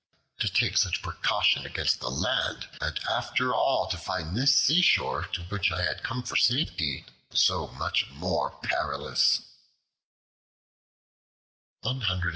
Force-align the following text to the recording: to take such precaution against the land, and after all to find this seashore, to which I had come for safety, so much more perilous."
to 0.39 0.51
take 0.51 0.75
such 0.77 1.03
precaution 1.03 1.63
against 1.63 1.99
the 1.99 2.09
land, 2.09 2.65
and 2.81 2.99
after 3.07 3.53
all 3.53 3.85
to 3.87 3.97
find 3.97 4.35
this 4.35 4.55
seashore, 4.55 5.25
to 5.31 5.43
which 5.49 5.71
I 5.71 5.83
had 5.83 6.01
come 6.01 6.23
for 6.23 6.35
safety, 6.35 7.05
so 7.29 7.67
much 7.67 8.09
more 8.11 8.49
perilous." 8.63 9.43